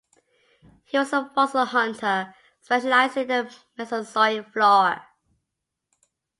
[0.85, 5.07] He was a fossil hunter specializing in Mesozoic flora.